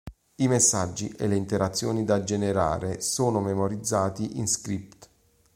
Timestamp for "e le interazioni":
1.15-2.03